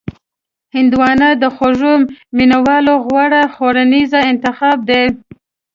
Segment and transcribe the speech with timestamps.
[0.75, 1.93] هندوانه د خوږو
[2.37, 5.03] مینوالو غوره خوړنیز انتخاب دی.